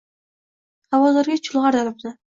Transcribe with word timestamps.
Xavotirga 0.95 1.37
chulg’ar 1.49 1.79
dilimni. 1.81 2.17